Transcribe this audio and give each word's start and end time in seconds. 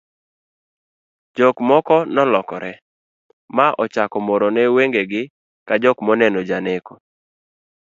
jok 1.37 1.57
moko 1.69 1.95
nolokore 2.13 2.71
ma 3.55 3.67
ochako 3.83 4.17
morone 4.27 4.61
wangegi 4.75 5.21
ka 5.67 5.75
jok 5.83 5.97
moneno 6.07 6.39
janeko 6.49 6.93